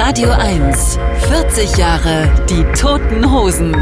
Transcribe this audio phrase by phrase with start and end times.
[0.00, 0.96] Radio 1,
[1.28, 3.72] 40 Jahre die Toten Hosen.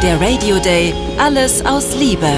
[0.00, 2.30] Der Radio Day, alles aus Liebe.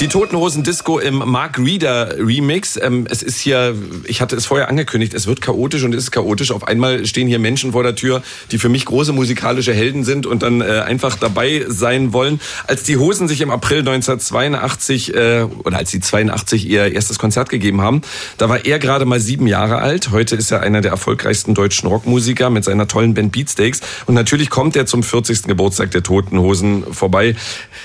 [0.00, 2.78] Die Toten Hosen Disco im Mark Reeder Remix.
[2.80, 3.74] Ähm, es ist hier,
[4.04, 6.52] ich hatte es vorher angekündigt, es wird chaotisch und es ist chaotisch.
[6.52, 8.22] Auf einmal stehen hier Menschen vor der Tür,
[8.52, 12.40] die für mich große musikalische Helden sind und dann äh, einfach dabei sein wollen.
[12.68, 17.48] Als die Hosen sich im April 1982 äh, oder als sie 82 ihr erstes Konzert
[17.48, 18.02] gegeben haben,
[18.36, 20.12] da war er gerade mal sieben Jahre alt.
[20.12, 24.48] Heute ist er einer der erfolgreichsten deutschen Rockmusiker mit seiner tollen Band Beatsteaks und natürlich
[24.48, 25.42] kommt er zum 40.
[25.48, 27.34] Geburtstag der Toten Hosen vorbei.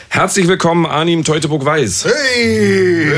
[0.10, 2.03] Herzlich willkommen, Arnim Teuteburg-Weiß.
[2.04, 3.12] Hey!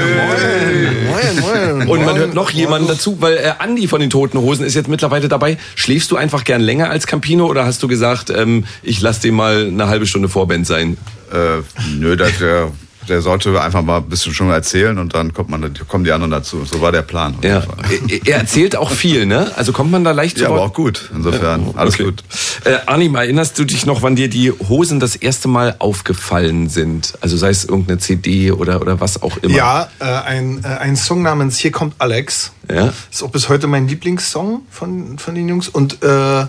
[1.08, 4.66] Moin, moin, Und man hört noch jemanden dazu, weil äh, Andi von den Toten Hosen
[4.66, 5.58] ist jetzt mittlerweile dabei.
[5.76, 9.36] Schläfst du einfach gern länger als Campino oder hast du gesagt, ähm, ich lass den
[9.36, 10.98] mal eine halbe Stunde Vorband sein?
[11.32, 11.64] Äh,
[11.98, 12.72] nö, der, der,
[13.08, 16.32] der sollte einfach mal ein bisschen schon erzählen und dann kommt man, kommen die anderen
[16.32, 16.66] dazu.
[16.66, 17.36] So war der Plan.
[17.42, 17.64] Ja.
[18.10, 19.52] Er, er erzählt auch viel, ne?
[19.56, 21.10] Also kommt man da leicht zu Ja, aber auch gut.
[21.16, 22.04] Insofern, alles Okay.
[22.06, 22.24] gut.
[22.64, 27.14] Äh, Arnim, erinnerst du dich noch, wann dir die Hosen das erste Mal aufgefallen sind?
[27.22, 29.56] Also sei es irgendeine CD oder, oder was auch immer.
[29.56, 32.52] Ja, äh, ein, äh, ein Song namens Hier kommt Alex.
[32.74, 32.92] Ja.
[33.12, 35.70] Ist auch bis heute mein Lieblingssong von, von den Jungs.
[35.70, 36.48] Und äh, da,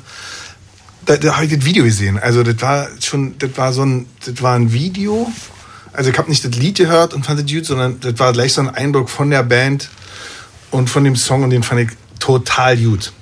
[1.05, 2.19] da habe ich das Video gesehen.
[2.19, 5.31] Also das war schon, das war so ein, das war ein Video.
[5.97, 8.53] Also ich habe nicht das Lied gehört und fand es gut, sondern das war gleich
[8.53, 9.89] so ein Eindruck von der Band
[10.71, 13.13] und von dem Song und den fand ich total gut.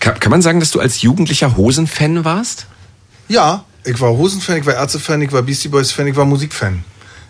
[0.00, 2.66] Kann, kann man sagen, dass du als Jugendlicher Hosenfan warst?
[3.28, 6.84] Ja, ich war Hosenfan, ich war Ärzte-Fan, ich war Beastie Boys-Fan, ich war Musikfan.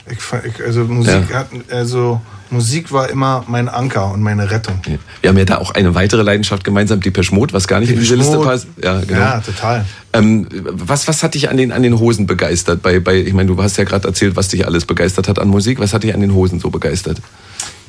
[0.07, 1.39] Ich, also Musik Ja.
[1.39, 4.81] hat, also Musik war immer mein Anker und meine Rettung.
[5.23, 7.99] Wir haben ja da auch eine weitere Leidenschaft gemeinsam, die Peschmod, was gar nicht in
[7.99, 8.67] diese Depeche Liste passt.
[8.83, 9.19] Ja, genau.
[9.19, 9.87] Ja, total.
[10.13, 12.83] Ähm, was, was hat dich an den, an den Hosen begeistert?
[12.83, 15.49] Bei, bei, ich meine, du hast ja gerade erzählt, was dich alles begeistert hat an
[15.49, 15.79] Musik.
[15.81, 17.21] Was hat dich an den Hosen so begeistert?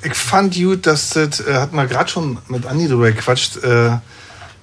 [0.01, 3.91] Ich fand gut, dass das, äh, hat man gerade schon mit Andi drüber gequatscht, äh,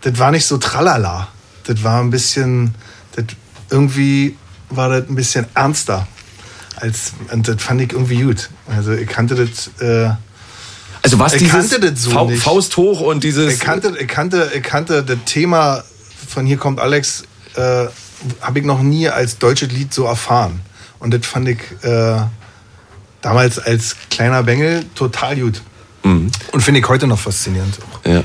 [0.00, 1.28] das war nicht so tralala.
[1.64, 2.74] Das war ein bisschen,
[3.14, 3.26] das,
[3.70, 4.36] irgendwie
[4.70, 6.08] war das ein bisschen ernster.
[6.76, 8.48] Als, und das fand ich irgendwie gut.
[8.66, 10.10] Also ich kannte das, äh,
[11.02, 12.42] Also was Ich dieses kannte das so Fa nicht.
[12.42, 13.54] Faust hoch und dieses...
[13.54, 15.84] ich kannte, ich kannte, ich kannte das Thema
[16.28, 17.24] von Hier kommt Alex,
[17.56, 17.86] äh,
[18.40, 20.60] habe ich noch nie als deutsches Lied so erfahren.
[20.98, 22.20] Und das fand ich äh,
[23.20, 25.62] damals als kleiner Bengel total gut.
[26.04, 26.30] Mhm.
[26.50, 27.78] Und finde ich heute noch faszinierend.
[28.04, 28.24] Ja.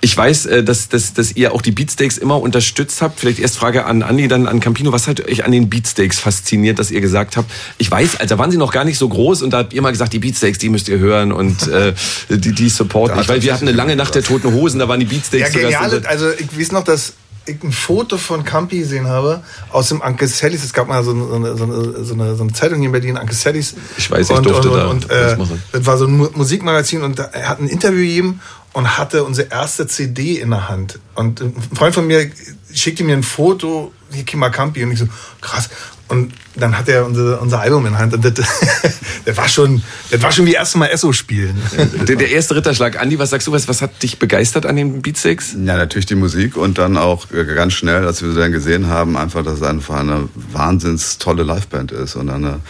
[0.00, 3.20] Ich weiß, äh, dass, dass, dass ihr auch die Beatsteaks immer unterstützt habt.
[3.20, 4.92] Vielleicht erst Frage an Andi, dann an Campino.
[4.92, 8.38] Was hat euch an den Beatsteaks fasziniert, dass ihr gesagt habt, ich weiß, also da
[8.38, 10.58] waren sie noch gar nicht so groß und da habt ihr mal gesagt, die Beatsteaks,
[10.58, 11.92] die müsst ihr hören und äh,
[12.30, 13.20] die, die supporten.
[13.20, 15.60] Ich weiß, wir hatten eine lange Nacht der toten Hosen, da waren die Beatsteaks Ja,
[15.60, 16.02] genial.
[16.06, 17.12] Also ich weiß noch, dass
[17.48, 20.62] ich ein Foto von Campi gesehen habe aus dem Uncle Sallys.
[20.64, 23.16] Es gab mal so eine, so eine, so eine, so eine Zeitung hier in Berlin,
[23.16, 23.74] Uncle Sallys.
[23.96, 25.36] Ich weiß, ich und, durfte und, da und, äh.
[25.72, 28.40] Das war so ein Mu- Musikmagazin und er hat ein Interview gegeben
[28.72, 30.98] und hatte unsere erste CD in der Hand.
[31.14, 32.30] Und ein Freund von mir
[32.72, 35.06] schickte mir ein Foto, hier Kima Campi und ich so,
[35.40, 35.68] krass.
[36.08, 38.34] Und dann hat er unser, unser Album in der Hand und das,
[39.24, 41.60] das war schon, das war schon wie erste Mal Esso spielen.
[42.08, 43.00] Der, der erste Ritterschlag.
[43.00, 45.52] Andi, was sagst du, was, was hat dich begeistert an den Beatsteaks?
[45.52, 48.86] Ja, natürlich die Musik und dann auch äh, ganz schnell, als wir sie dann gesehen
[48.86, 52.60] haben, einfach, dass es einfach eine wahnsinns tolle Liveband ist und eine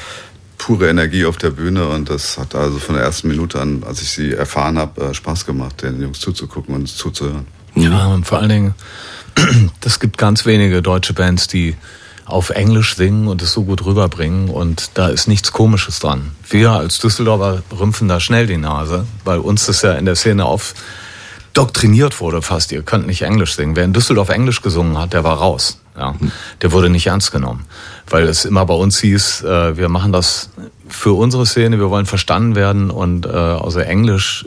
[0.58, 4.02] pure Energie auf der Bühne und das hat also von der ersten Minute an, als
[4.02, 7.46] ich sie erfahren habe, äh, Spaß gemacht, den Jungs zuzugucken und zuzuhören.
[7.76, 8.74] Ja, und vor allen Dingen,
[9.80, 11.76] das gibt ganz wenige deutsche Bands, die
[12.28, 16.32] auf Englisch singen und es so gut rüberbringen und da ist nichts Komisches dran.
[16.48, 20.44] Wir als Düsseldorfer rümpfen da schnell die Nase, weil uns das ja in der Szene
[20.44, 20.74] auf
[21.54, 23.74] doktriniert wurde fast, ihr könnt nicht Englisch singen.
[23.74, 25.80] Wer in Düsseldorf Englisch gesungen hat, der war raus.
[25.98, 26.14] Ja,
[26.62, 27.64] der wurde nicht ernst genommen,
[28.08, 30.50] weil es immer bei uns hieß, äh, wir machen das
[30.86, 34.46] für unsere Szene, wir wollen verstanden werden und äh, außer Englisch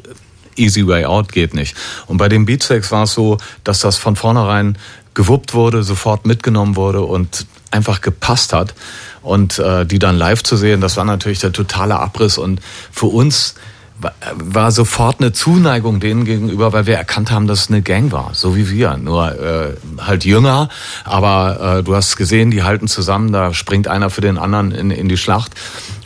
[0.56, 1.76] Easy Way Out geht nicht.
[2.08, 4.78] Und bei den Beatsteaks war es so, dass das von vornherein
[5.14, 8.74] gewuppt wurde, sofort mitgenommen wurde und einfach gepasst hat.
[9.22, 12.38] Und äh, die dann live zu sehen, das war natürlich der totale Abriss.
[12.38, 12.60] Und
[12.92, 13.56] für uns
[14.00, 18.12] wa- war sofort eine Zuneigung denen gegenüber, weil wir erkannt haben, dass es eine Gang
[18.12, 18.98] war, so wie wir.
[18.98, 20.70] Nur äh, halt jünger,
[21.04, 24.92] aber äh, du hast gesehen, die halten zusammen, da springt einer für den anderen in,
[24.92, 25.52] in die Schlacht.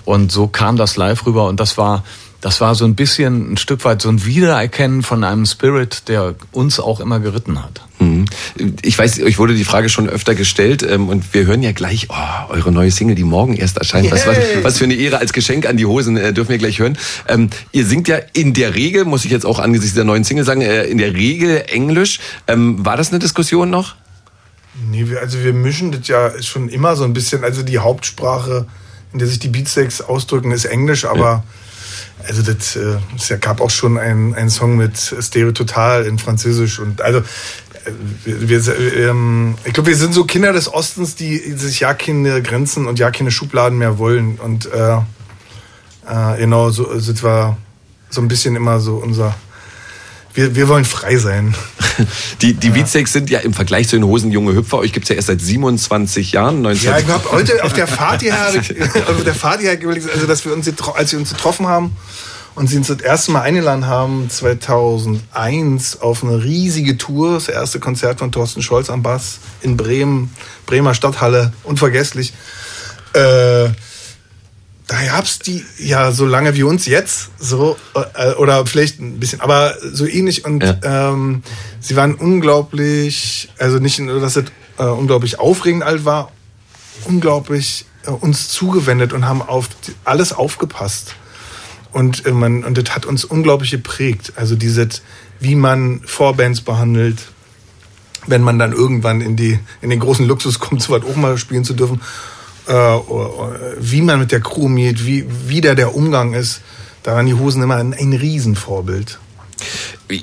[0.04, 2.04] Und so kam das live rüber und das war
[2.42, 6.36] das war so ein bisschen ein Stück weit so ein Wiedererkennen von einem Spirit, der
[6.52, 7.82] uns auch immer geritten hat.
[8.00, 8.26] Mhm.
[8.82, 12.08] Ich weiß, euch wurde die Frage schon öfter gestellt ähm, und wir hören ja gleich
[12.10, 14.12] oh, eure neue Single, die morgen erst erscheint.
[14.12, 16.80] Was, was, was für eine Ehre als Geschenk an die Hosen äh, dürfen wir gleich
[16.80, 16.98] hören.
[17.28, 20.46] Ähm, ihr singt ja in der Regel, muss ich jetzt auch angesichts der neuen Single
[20.46, 22.20] sagen, äh, in der Regel Englisch.
[22.48, 23.96] Ähm, war das eine Diskussion noch?
[24.92, 27.44] Nee, wir, also wir mischen das ja schon immer so ein bisschen.
[27.44, 28.68] Also die Hauptsprache
[29.16, 31.46] in der sich die Beatsteaks ausdrücken, ist Englisch, aber
[32.27, 37.01] also das, äh, es gab auch schon einen Song mit Stereo Total in Französisch und
[37.01, 37.21] also
[38.24, 42.42] wir, wir, ähm, ich glaube, wir sind so Kinder des Ostens, die sich ja keine
[42.42, 44.38] Grenzen und ja keine Schubladen mehr wollen.
[44.39, 47.57] Und äh, äh, genau, so sind wir
[48.09, 49.36] so ein bisschen immer so unser.
[50.33, 51.56] Wir, wir wollen frei sein.
[52.42, 52.74] Die, die ja.
[52.74, 54.77] Beatsteaks sind ja im Vergleich zu den Hosen junge Hüpfer.
[54.77, 56.62] Euch gibt es ja erst seit 27 Jahren.
[56.62, 58.47] 19 ja, ich habe heute auf der Fahrt hierher,
[59.07, 59.80] auf der Fahrt hierher
[60.13, 61.95] also dass wir uns, als wir uns getroffen haben,
[62.56, 67.33] und sie uns das erste Mal eingeladen haben, 2001, auf eine riesige Tour.
[67.33, 70.33] Das erste Konzert von Thorsten Scholz am Bass in Bremen,
[70.65, 72.33] Bremer Stadthalle, unvergesslich.
[73.13, 73.69] Äh,
[74.88, 77.76] da gab's die ja so lange wie uns jetzt, so
[78.14, 80.46] äh, oder vielleicht ein bisschen, aber so ähnlich.
[80.46, 81.12] Und ja.
[81.12, 81.42] ähm,
[81.80, 84.46] sie waren unglaublich, also nicht nur, dass es
[84.78, 86.32] äh, unglaublich aufregend alt war,
[87.06, 89.70] unglaublich äh, uns zugewendet und haben auf
[90.04, 91.16] alles aufgepasst.
[91.92, 94.34] Und, äh, man, und das hat uns unglaublich geprägt.
[94.36, 95.02] Also dieses,
[95.40, 97.20] wie man Vorbands behandelt,
[98.28, 101.38] wenn man dann irgendwann in, die, in den großen Luxus kommt, so weit auch mal
[101.38, 102.02] spielen zu dürfen,
[102.67, 106.62] wie man mit der Crew umgeht, wie, wie da der Umgang ist.
[107.03, 109.19] Da waren die Hosen immer ein, ein Riesenvorbild.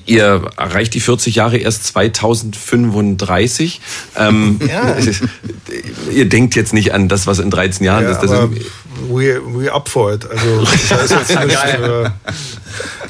[0.06, 3.80] Ihr erreicht die 40 Jahre erst 2035.
[4.16, 4.96] Ähm, ja.
[6.12, 8.20] ihr denkt jetzt nicht an das, was in 13 Jahren ja, ist.
[8.20, 8.30] Das
[9.08, 10.28] we, we up for it.
[10.28, 12.10] Also das heißt jetzt nicht, äh,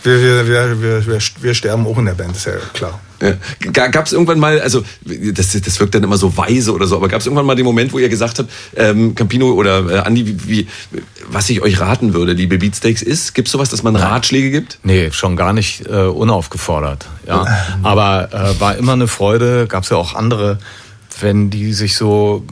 [0.03, 3.01] wir, wir, wir, wir, wir sterben auch in der Band, ist ja klar.
[3.23, 3.89] Ja.
[3.89, 7.09] Gab es irgendwann mal, also das, das wirkt dann immer so weise oder so, aber
[7.09, 10.27] gab es irgendwann mal den Moment, wo ihr gesagt habt, ähm, Campino oder äh, Andi,
[10.27, 10.67] wie, wie,
[11.31, 13.35] was ich euch raten würde, liebe Beatsteaks, ist?
[13.35, 14.81] Gibt es sowas, dass man Ratschläge gibt?
[14.83, 17.07] Nee, schon gar nicht äh, unaufgefordert.
[17.27, 17.47] Ja.
[17.83, 20.59] aber äh, war immer eine Freude, gab es ja auch andere
[21.21, 22.45] wenn die sich so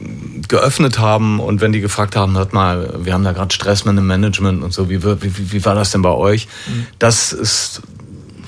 [0.47, 3.97] geöffnet haben und wenn die gefragt haben, hört mal, wir haben da gerade Stress mit
[3.97, 6.47] dem Management und so, wie, wie, wie war das denn bei euch?
[6.67, 6.87] Mhm.
[6.99, 7.81] Das ist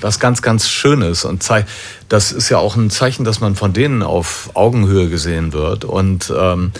[0.04, 1.68] was ganz, ganz Schönes und zeigt,
[2.08, 6.32] das ist ja auch ein Zeichen, dass man von denen auf Augenhöhe gesehen wird und
[6.36, 6.70] ähm,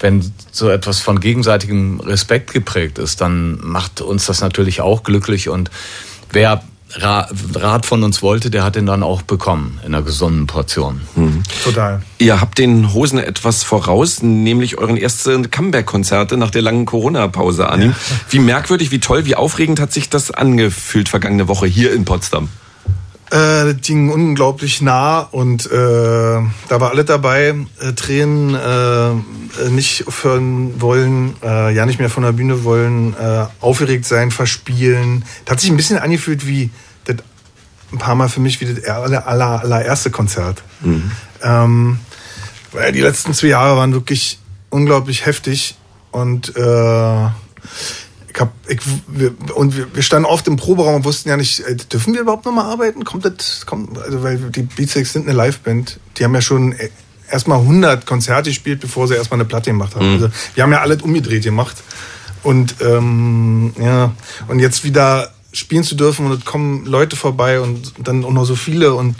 [0.00, 5.48] wenn so etwas von gegenseitigem Respekt geprägt ist, dann macht uns das natürlich auch glücklich
[5.48, 5.70] und
[6.32, 6.62] wer
[6.94, 11.00] Rat von uns wollte, der hat den dann auch bekommen in einer gesunden Portion.
[11.14, 11.42] Mhm.
[11.64, 12.02] Total.
[12.18, 17.82] Ihr habt den Hosen etwas voraus, nämlich euren ersten Comeback-Konzerte nach der langen Corona-Pause an.
[17.82, 17.94] Ja.
[18.28, 22.50] Wie merkwürdig, wie toll, wie aufregend hat sich das angefühlt vergangene Woche hier in Potsdam?
[23.32, 27.54] Äh, das ging unglaublich nah und äh, da war alles dabei.
[27.80, 33.46] Äh, Tränen, äh, nicht aufhören wollen, äh, ja nicht mehr von der Bühne wollen, äh,
[33.60, 35.24] aufgeregt sein, verspielen.
[35.46, 36.68] Das hat sich ein bisschen angefühlt wie
[37.04, 37.16] das
[37.90, 40.62] ein paar Mal für mich wie das aller, aller, allererste Konzert.
[40.82, 41.10] Mhm.
[41.42, 41.98] Ähm,
[42.72, 45.76] weil die letzten zwei Jahre waren wirklich unglaublich heftig
[46.10, 47.28] und äh,
[48.32, 51.60] ich hab, ich, wir, und wir, wir standen oft im Proberaum und wussten ja nicht,
[51.60, 53.04] äh, dürfen wir überhaupt nochmal arbeiten?
[53.04, 56.90] Kommt das, kommt, also weil die Beatsex sind eine Liveband, die haben ja schon äh,
[57.30, 60.08] erstmal 100 Konzerte gespielt, bevor sie erstmal eine Platte gemacht haben.
[60.08, 60.14] Mhm.
[60.14, 61.76] Also wir haben ja alles umgedreht gemacht.
[62.42, 64.12] Und ähm, ja,
[64.48, 68.44] und jetzt wieder spielen zu dürfen und es kommen Leute vorbei und dann auch noch
[68.44, 69.16] so viele und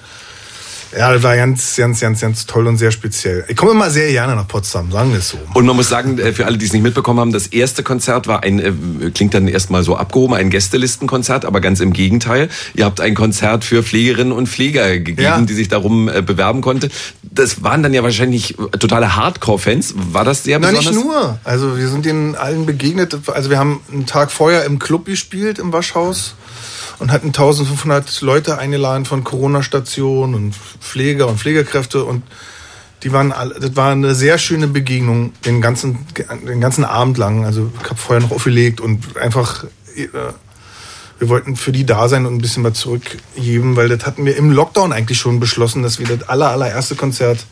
[0.97, 3.45] ja, das war ganz, ganz, ganz, ganz toll und sehr speziell.
[3.49, 5.39] Ich komme immer sehr gerne nach Potsdam, sagen wir es so.
[5.55, 8.27] Und man muss sagen, äh, für alle, die es nicht mitbekommen haben, das erste Konzert
[8.27, 12.49] war ein, äh, klingt dann erstmal so abgehoben, ein Gästelistenkonzert, aber ganz im Gegenteil.
[12.75, 15.41] Ihr habt ein Konzert für Pflegerinnen und Pfleger gegeben, ja.
[15.41, 16.91] die sich darum äh, bewerben konnte.
[17.23, 19.95] Das waren dann ja wahrscheinlich totale Hardcore-Fans.
[20.13, 20.85] War das sehr besonders?
[20.85, 21.39] Nein, nicht nur.
[21.45, 23.17] Also wir sind denen allen begegnet.
[23.29, 26.35] Also wir haben einen Tag vorher im Club gespielt, im Waschhaus
[27.03, 32.23] und hatten 1500 Leute eingeladen von Corona-Stationen und Pfleger und Pflegekräfte und
[33.03, 36.07] die waren alle, das war eine sehr schöne Begegnung den ganzen,
[36.47, 37.45] den ganzen Abend lang.
[37.45, 39.65] Also ich habe vorher noch aufgelegt und einfach,
[39.97, 40.07] äh,
[41.19, 44.37] wir wollten für die da sein und ein bisschen was zurückgeben, weil das hatten wir
[44.37, 47.45] im Lockdown eigentlich schon beschlossen, dass wir das aller, allererste Konzert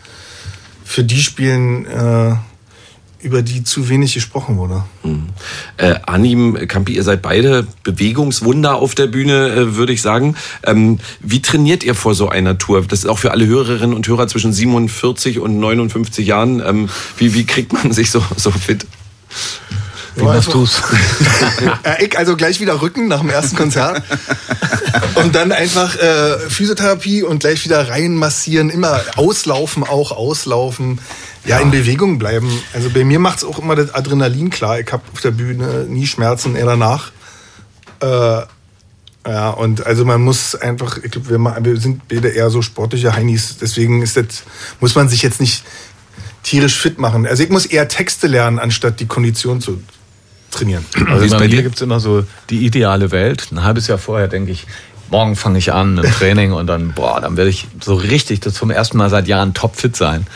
[0.85, 2.37] für die spielen, äh,
[3.23, 4.85] über die zu wenig gesprochen wurde.
[5.03, 5.29] Mhm.
[5.77, 10.37] Äh, Anim, Campi, ihr seid beide Bewegungswunder auf der Bühne, äh, würde ich sagen.
[10.65, 12.83] Ähm, wie trainiert ihr vor so einer Tour?
[12.83, 16.63] Das ist auch für alle Hörerinnen und Hörer zwischen 47 und 59 Jahren.
[16.65, 18.87] Ähm, wie, wie kriegt man sich so, so fit?
[20.17, 20.83] Wie machst du's?
[21.85, 24.03] äh, ich also gleich wieder Rücken nach dem ersten Konzert.
[25.15, 28.71] und dann einfach äh, Physiotherapie und gleich wieder reinmassieren.
[28.71, 30.99] Immer auslaufen, auch auslaufen
[31.45, 32.51] ja, in Bewegung bleiben.
[32.75, 34.79] Also bei mir macht es auch immer das Adrenalin klar.
[34.81, 37.13] Ich habe auf der Bühne nie Schmerzen, eher danach.
[38.01, 38.43] Äh,
[39.27, 43.15] ja, und also man muss einfach, ich glaube, wir, wir, sind beide eher so sportliche
[43.15, 44.45] Heinis, deswegen ist das,
[44.81, 45.63] muss man sich jetzt nicht
[46.43, 47.27] tierisch fit machen.
[47.27, 49.83] Also ich muss eher Texte lernen, anstatt die Kondition zu
[50.51, 50.85] trainieren.
[51.07, 53.49] Also bei mir gibt es immer so die ideale Welt.
[53.53, 54.67] Ein halbes Jahr vorher denke ich,
[55.11, 58.55] morgen fange ich an im Training und dann, boah, dann werde ich so richtig das
[58.55, 60.27] zum ersten Mal seit Jahren topfit sein.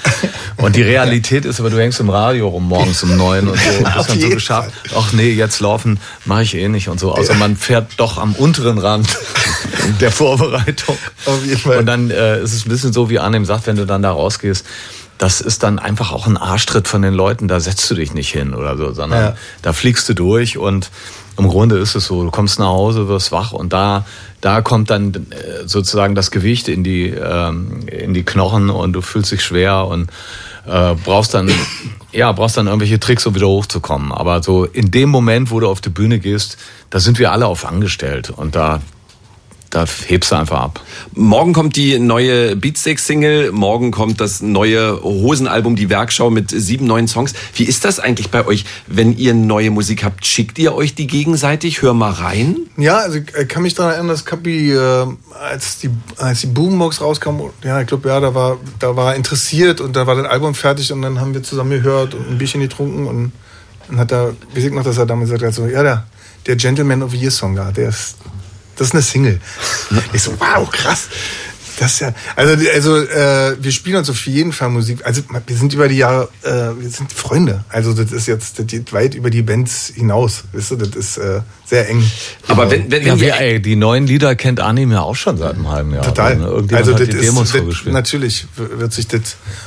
[0.57, 3.85] Und die Realität ist aber, du hängst im Radio rum morgens um neun und so
[3.85, 7.13] bist dann so geschafft, ach nee, jetzt laufen mache ich eh nicht und so.
[7.13, 9.09] Also man fährt doch am unteren Rand
[10.01, 10.97] der Vorbereitung.
[11.27, 11.79] Auf jeden Fall.
[11.79, 14.11] Und dann äh, ist es ein bisschen so, wie Arnim sagt, wenn du dann da
[14.13, 14.65] rausgehst,
[15.19, 18.33] das ist dann einfach auch ein Arschtritt von den Leuten, da setzt du dich nicht
[18.33, 19.37] hin oder so, sondern Ja.
[19.63, 20.91] da fliegst du durch und
[21.37, 24.05] im Grunde ist es so, du kommst nach Hause, wirst wach und da,
[24.41, 29.01] da kommt dann äh, sozusagen das Gewicht in die, ähm, in die Knochen und du
[29.01, 30.11] fühlst dich schwer und
[30.67, 31.51] äh, brauchst dann,
[32.13, 34.13] ja, brauchst dann irgendwelche Tricks, um wieder hochzukommen.
[34.13, 36.57] Aber so in dem Moment, wo du auf die Bühne gehst,
[36.91, 38.81] da sind wir alle auf angestellt und da,
[39.75, 40.81] da hebst du einfach ab.
[41.15, 47.09] Morgen kommt die neue Beatsteaks-Single, morgen kommt das neue Hosenalbum, die Werkschau mit sieben neuen
[47.09, 47.35] Songs.
[47.55, 50.27] Wie ist das eigentlich bei euch, wenn ihr neue Musik habt?
[50.27, 51.83] Schickt ihr euch die gegenseitig?
[51.83, 52.57] Hör mal rein.
[52.77, 55.07] Ja, also ich äh, kann mich daran erinnern, dass Kapi, äh,
[55.41, 59.17] als die, als die Boombox rauskam, ja, ich glaube, ja, da war, da war er
[59.17, 62.39] interessiert und da war das Album fertig und dann haben wir zusammen gehört und ein
[62.39, 63.33] Bierchen getrunken und
[63.89, 66.07] dann hat er, wie ich noch, dass er damals gesagt hat, so, ja, der,
[66.47, 68.17] der Gentleman of the Year Song da, der ist,
[68.77, 69.41] das ist eine Single.
[70.13, 71.09] ich so, wow, krass.
[71.77, 75.01] Das ist ja, also, also äh, wir spielen uns auf jeden Fall Musik.
[75.05, 76.51] Also wir sind über die Jahre, äh,
[76.81, 77.65] wir sind Freunde.
[77.69, 80.45] Also das ist jetzt, das geht weit über die Bands hinaus.
[80.53, 82.09] Weißt du, das ist äh, sehr eng.
[82.47, 85.17] Aber wenn, wenn, Ja, wenn wir, ihr, ey, die neuen Lieder kennt Anim ja auch
[85.17, 86.05] schon seit einem halben Jahr.
[86.05, 86.37] Total.
[86.37, 86.45] Ne?
[86.45, 87.93] Irgendjemand Also hat das die ist, Demos das, vorgespielt.
[87.93, 89.21] natürlich wird sich das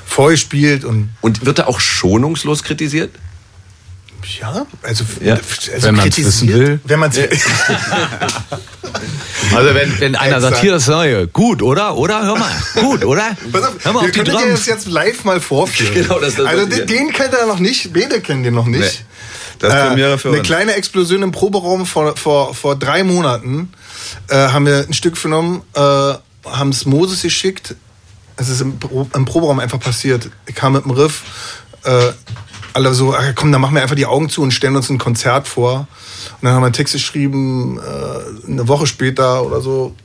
[0.05, 3.11] vorgespielt und und wird da auch schonungslos kritisiert?
[4.41, 5.35] ja, also, Ja.
[5.35, 6.79] also Wenn man's kritisiert, wissen will.
[6.85, 7.17] Wenn man es
[9.57, 11.97] Also wenn, wenn einer sagt, hier das Neue, gut, oder?
[11.97, 12.23] Oder?
[12.23, 13.35] Hör mal, gut, oder?
[13.51, 15.93] Pass auf, Hör mal wir auf die können dir das jetzt live mal vorführen.
[15.93, 18.81] Genau, das- das- also den, den kennt er noch nicht, beide kennen den noch nicht.
[18.81, 19.05] Nee.
[19.59, 20.47] Das ist Premiere für Eine uns.
[20.47, 23.71] kleine Explosion im Proberaum vor, vor, vor drei Monaten
[24.29, 25.79] äh, haben wir ein Stück vernommen, äh,
[26.45, 27.75] haben es Moses geschickt.
[28.35, 30.29] Es ist im, Pro- im Proberaum einfach passiert.
[30.45, 31.23] Ich kam mit dem Riff,
[31.85, 32.11] äh,
[32.77, 34.99] alle so, ah, komm, dann machen wir einfach die Augen zu und stellen uns ein
[34.99, 35.79] Konzert vor.
[35.79, 39.95] Und dann haben wir einen Text geschrieben, äh, eine Woche später oder so.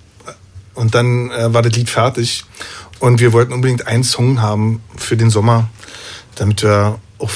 [0.75, 2.45] Und dann äh, war das Lied fertig.
[2.99, 5.69] Und wir wollten unbedingt einen Song haben für den Sommer,
[6.37, 7.31] damit wir auch,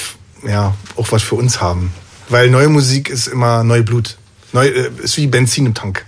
[0.49, 1.93] ja, auch was für uns haben.
[2.31, 4.17] Weil neue Musik ist immer neu Blut.
[4.55, 6.07] Neu, äh, ist wie Benzin im Tank.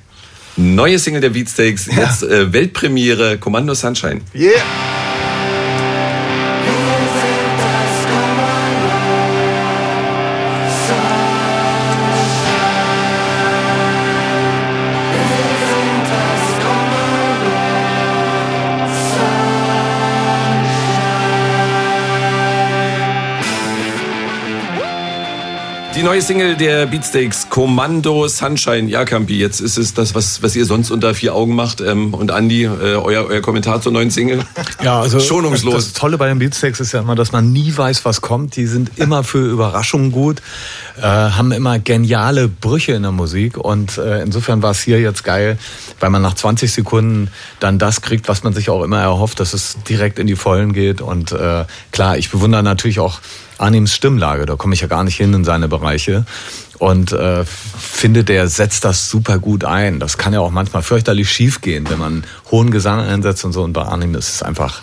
[0.56, 4.22] Neue Single der Beatsteaks, jetzt äh, Weltpremiere, Kommando Sunshine.
[4.34, 4.97] Yeah!
[25.98, 28.88] Die neue Single der Beatsteaks, Kommando Sunshine.
[28.88, 31.80] Ja, Campi, jetzt ist es das, was, was ihr sonst unter vier Augen macht.
[31.80, 34.44] Ähm, und Andi, äh, euer, euer Kommentar zur neuen Single.
[34.80, 35.74] Ja, also Schonungslos.
[35.74, 38.54] Das Tolle bei den Beatsteaks ist ja immer, dass man nie weiß, was kommt.
[38.54, 40.40] Die sind immer für Überraschungen gut,
[40.98, 45.24] äh, haben immer geniale Brüche in der Musik und äh, insofern war es hier jetzt
[45.24, 45.58] geil,
[45.98, 47.28] weil man nach 20 Sekunden
[47.58, 50.72] dann das kriegt, was man sich auch immer erhofft, dass es direkt in die Vollen
[50.72, 53.18] geht und äh, klar, ich bewundere natürlich auch
[53.58, 56.24] Anims Stimmlage, da komme ich ja gar nicht hin in seine Bereiche
[56.78, 59.98] und äh, finde, der setzt das super gut ein.
[59.98, 63.62] Das kann ja auch manchmal fürchterlich schief gehen, wenn man hohen Gesang einsetzt und so.
[63.62, 64.80] Und bei Anim ist es einfach,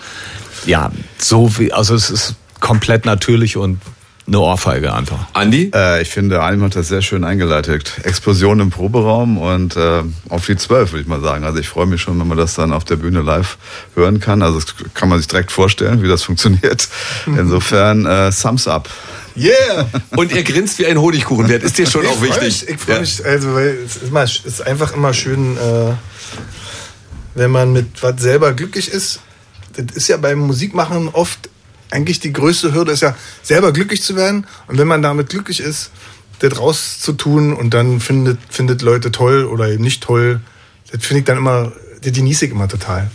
[0.65, 3.79] ja, so wie, also es ist komplett natürlich und
[4.27, 5.27] eine Ohrfeige einfach.
[5.34, 5.72] Andi?
[5.74, 7.94] Äh, ich finde, Anim hat das sehr schön eingeleitet.
[8.03, 11.44] Explosion im Proberaum und äh, auf die zwölf, würde ich mal sagen.
[11.44, 13.58] Also ich freue mich schon, wenn man das dann auf der Bühne live
[13.94, 14.41] hören kann.
[14.41, 16.88] Also das kann man sich direkt vorstellen, wie das funktioniert.
[17.27, 18.89] Insofern, äh, Thumbs up.
[19.38, 19.88] Yeah!
[20.15, 21.62] Und er grinst wie ein Honigkuchenwert.
[21.62, 22.41] Ist dir schon ich auch wichtig?
[22.41, 23.01] Mich, ich freue Ja.
[23.01, 25.91] mich, also weil es ist, immer, es ist einfach immer schön, äh,
[27.36, 29.20] wenn man mit was selber glücklich ist.
[29.75, 31.50] Das ist ja beim Musikmachen oft
[31.92, 34.48] eigentlich die größte Hürde, ist ja selber glücklich zu werden.
[34.68, 35.92] Und wenn man damit glücklich ist,
[36.39, 40.42] das rauszutun und dann findet, findet Leute toll oder eben nicht toll,
[40.92, 43.10] das finde ich dann immer, das genieße ich immer total.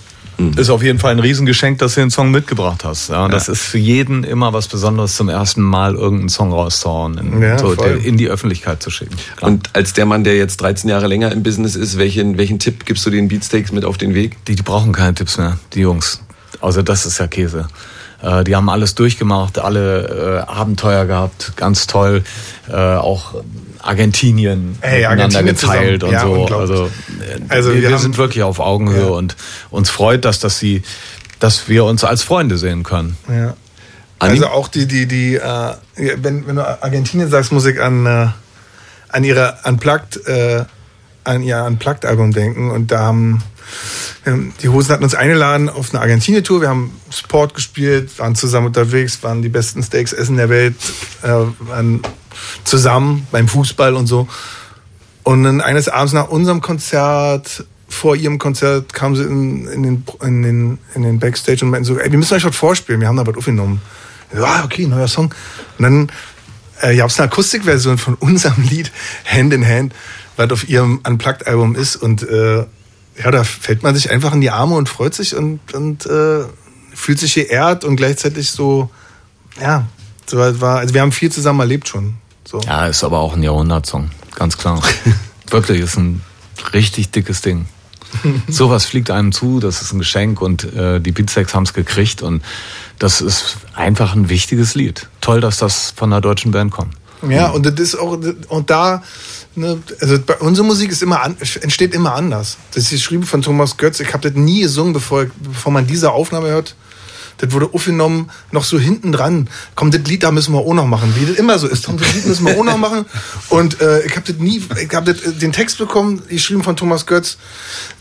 [0.56, 3.10] Ist auf jeden Fall ein Riesengeschenk, dass du den Song mitgebracht hast.
[3.10, 7.18] Ja, und Das ist für jeden immer was Besonderes, zum ersten Mal irgendeinen Song rauszuhauen,
[7.18, 9.16] in, Ja, so, in die Öffentlichkeit zu schicken.
[9.36, 9.50] Klar.
[9.50, 12.86] Und als der Mann, der jetzt 13 Jahre länger im Business ist, welchen, welchen Tipp
[12.86, 14.42] gibst du den Beatsteaks mit auf den Weg?
[14.46, 16.22] Die, die brauchen keine Tipps mehr, die Jungs.
[16.60, 17.68] Also das ist ja Käse.
[18.22, 22.22] Äh, die haben alles durchgemacht, alle äh, Abenteuer gehabt, ganz toll.
[22.68, 23.34] Äh, auch
[23.82, 26.12] Argentinien Ey, miteinander Argentinien geteilt zusammen.
[26.12, 26.40] Ja, und so.
[26.42, 26.70] unglaublich.
[26.70, 26.90] Also,
[27.48, 29.08] Also wir, wir sind wirklich auf Augenhöhe Ja.
[29.08, 29.36] und
[29.70, 30.82] uns freut das, dass sie,
[31.38, 33.16] dass wir uns als Freunde sehen können.
[33.28, 33.54] Ja.
[34.18, 38.26] Also auch die, die, die, äh, wenn, wenn du Argentinien sagst, muss ich an, äh,
[39.08, 40.64] an ihre Unplugged, äh,
[41.24, 43.42] an ihr Unplugged-Album denken und da haben
[44.26, 46.60] die Hosen hatten uns eingeladen auf eine Argentinien-Tour.
[46.60, 50.74] Wir haben Sport gespielt, waren zusammen unterwegs, waren die besten Steaks essen der Welt,
[51.22, 51.28] äh,
[51.60, 52.02] waren
[52.64, 54.28] zusammen beim Fußball und so.
[55.22, 60.04] Und dann eines Abends nach unserem Konzert, vor ihrem Konzert, kamen sie in, in, den,
[60.22, 63.08] in, den, in den Backstage und meinten so, ey, wir müssen euch was vorspielen, wir
[63.08, 63.80] haben da was aufgenommen.
[64.34, 65.34] Ja, ah, okay, neuer Song.
[65.78, 66.12] Und dann
[66.80, 68.92] äh, gab es eine Akustikversion von unserem Lied
[69.24, 69.94] Hand in Hand,
[70.36, 71.96] was auf ihrem Unplugged-Album ist.
[71.96, 72.64] Und äh,
[73.22, 76.44] ja, da fällt man sich einfach in die Arme und freut sich und, und äh,
[76.94, 78.90] fühlt sich geehrt und gleichzeitig so,
[79.60, 79.86] ja,
[80.26, 82.14] so war, also wir haben viel zusammen erlebt schon.
[82.44, 82.60] So.
[82.60, 84.82] Ja, ist aber auch ein Jahrhundertsong, ganz klar.
[85.50, 86.22] Wirklich, ist ein
[86.72, 87.66] richtig dickes Ding.
[88.48, 92.22] Sowas fliegt einem zu, das ist ein Geschenk und äh, die Beatsex haben es gekriegt
[92.22, 92.42] und
[92.98, 95.08] das ist einfach ein wichtiges Lied.
[95.20, 96.94] Toll, dass das von einer deutschen Band kommt.
[97.28, 99.02] Ja, und das ist auch, und da,
[99.54, 102.56] ne, also bei, unsere Musik ist immer an, entsteht immer anders.
[102.74, 104.00] Das ist geschrieben von Thomas Götz.
[104.00, 106.74] Ich habe das nie gesungen, bevor, bevor man diese Aufnahme hört.
[107.40, 109.48] Das wurde aufgenommen, noch so hinten dran.
[109.74, 111.14] Komm, das Lied da müssen wir auch noch machen.
[111.16, 111.86] Wie das immer so ist.
[111.86, 113.06] Komm, das Lied müssen wir auch noch machen.
[113.48, 117.06] Und äh, ich habe das nie, ich habe äh, den Text bekommen, geschrieben von Thomas
[117.06, 117.38] Götz.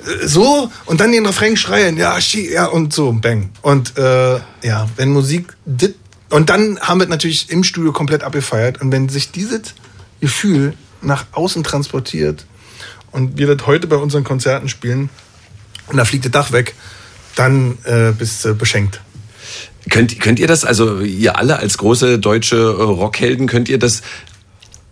[0.06, 1.96] Äh, so, und dann den Refrain schreien.
[1.96, 3.50] Ja, schi, ja, und so, bang.
[3.62, 5.96] Und äh, ja, wenn Musik dit,
[6.30, 8.82] und dann haben wir natürlich im Studio komplett abgefeiert.
[8.82, 9.74] Und wenn sich dieses
[10.20, 12.46] Gefühl nach außen transportiert
[13.12, 15.10] und wir das heute bei unseren Konzerten spielen
[15.88, 16.76] und da fliegt das Dach weg,
[17.36, 19.02] dann äh, bist du beschenkt.
[19.90, 24.02] Könnt, könnt ihr das, also ihr alle als große deutsche äh, Rockhelden, könnt ihr das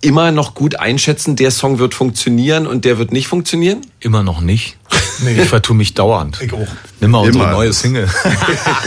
[0.02, 3.82] immer noch gut einschätzen, der Song wird funktionieren und der wird nicht funktionieren?
[4.08, 4.78] Immer noch nicht.
[5.20, 5.42] Nee.
[5.42, 6.40] Ich vertue mich dauernd.
[6.42, 6.68] Ich auch.
[7.00, 8.08] Nimm mal unsere neue Single.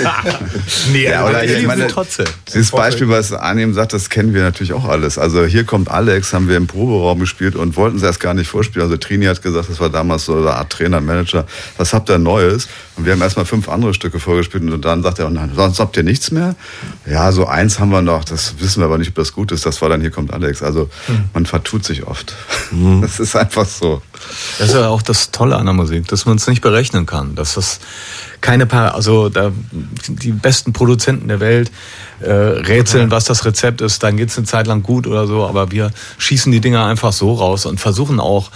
[0.92, 2.26] nee, ja, oder ich meine, trotzdem.
[2.52, 5.18] Dieses Beispiel, was Arnim sagt, das kennen wir natürlich auch alles.
[5.18, 8.48] Also hier kommt Alex, haben wir im Proberaum gespielt und wollten es erst gar nicht
[8.48, 8.84] vorspielen.
[8.84, 11.46] Also Trini hat gesagt, das war damals so eine Art Trainer, Manager,
[11.76, 12.68] was habt ihr Neues?
[12.96, 15.96] Und wir haben erstmal fünf andere Stücke vorgespielt und dann sagt er, nein, sonst habt
[15.96, 16.54] ihr nichts mehr?
[17.06, 19.66] Ja, so eins haben wir noch, das wissen wir aber nicht, ob das gut ist.
[19.66, 20.62] Das war dann, hier kommt Alex.
[20.62, 21.24] Also hm.
[21.32, 22.34] man vertut sich oft.
[22.70, 23.00] Hm.
[23.10, 24.02] Das ist einfach so.
[24.58, 27.34] Das ist ja auch das Tolle an der Musik, dass man es nicht berechnen kann.
[27.34, 27.80] Dass das
[28.40, 29.52] keine paar, also da,
[30.08, 31.70] die besten Produzenten der Welt
[32.20, 35.70] äh, rätseln, was das Rezept ist, dann geht's eine Zeit lang gut oder so, aber
[35.70, 38.50] wir schießen die Dinger einfach so raus und versuchen auch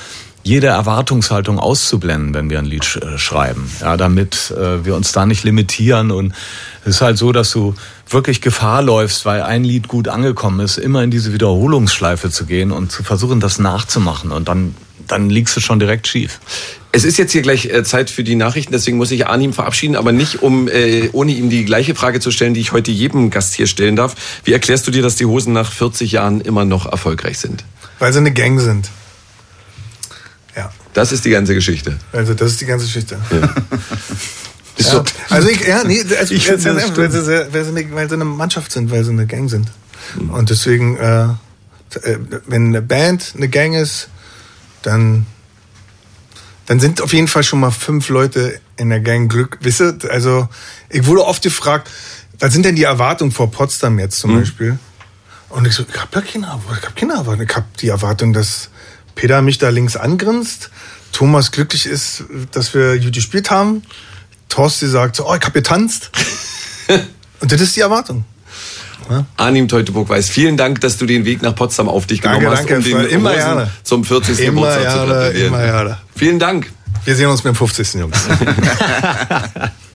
[0.45, 5.13] jede Erwartungshaltung auszublenden, wenn wir ein Lied sch äh, schreiben, ja, damit äh, wir uns
[5.13, 6.35] da nicht limitieren und
[6.85, 7.75] es ist halt so, dass du
[8.11, 12.73] wirklich Gefahr läufst, weil ein Lied gut angekommen ist, immer in diese Wiederholungsschleife zu gehen
[12.73, 14.75] und zu versuchen, das nachzumachen und dann
[15.15, 16.41] dann liegst du schon direkt schief.
[16.93, 19.97] Es ist jetzt hier gleich äh, Zeit für die Nachrichten, deswegen muss ich Arnim verabschieden,
[19.97, 23.31] aber nicht um äh, ohne ihm die gleiche Frage zu stellen, die ich heute jedem
[23.31, 24.15] Gast hier stellen darf.
[24.45, 27.65] Wie erklärst du dir, dass die Hosen nach 40 Jahren immer noch erfolgreich sind?
[27.99, 28.91] Weil sie eine Gang sind.
[30.57, 30.73] Ja.
[30.93, 31.97] Das ist die ganze Geschichte.
[32.13, 33.19] Also das ist die ganze Geschichte.
[33.31, 33.55] Ja.
[34.77, 34.91] Ja.
[34.91, 35.05] So.
[35.31, 36.81] Also ich, ja, nee, also ich weil, sie, weil,
[37.13, 39.71] sie, weil, sie eine, weil sie eine Mannschaft sind, weil sie eine Gang sind.
[40.19, 40.31] Mhm.
[40.31, 41.27] Und deswegen, äh,
[42.03, 44.09] äh, wenn eine Band eine Gang ist,
[44.87, 45.27] dann,
[46.67, 49.59] dann sind auf jeden Fall schon mal fünf Leute in der Gang Glück.
[49.61, 50.49] Wisst also
[50.89, 51.91] ich wurde oft gefragt,
[52.39, 54.41] was sind denn die Erwartungen vor Potsdam jetzt zum mhm.
[54.41, 54.79] Beispiel?
[55.51, 56.77] Und ich so, ich habe ja keine Erwartung.
[56.79, 57.47] Ich habe keine Erwartung.
[57.49, 58.71] Ich habe die Erwartung, dass
[59.15, 60.71] Peter mich da links angrinst,
[61.13, 63.83] Thomas glücklich ist, dass wir gut gespielt haben,
[64.49, 66.11] Thorsti sagt so, oh, ich habe getanzt.
[67.41, 68.25] Und das ist die Erwartung.
[69.11, 69.25] Ja?
[69.37, 72.71] Arnim Teutoburg-Weiß, vielen Dank, dass du den Weg nach Potsdam auf dich genommen danke, hast,
[72.71, 73.71] danke, um den immer gerne.
[73.83, 74.39] zum 40.
[74.39, 75.47] Immer Geburtstag gerne, zu gratulieren.
[75.49, 75.99] Immer gerne.
[76.17, 76.71] Vielen Dank.
[77.05, 77.95] Wir sehen uns beim 50.
[77.95, 78.19] Jungs.